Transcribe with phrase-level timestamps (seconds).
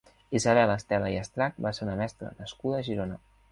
[0.37, 3.23] Isabel Estela i Estrach va ser una mestra nascuda a Girona.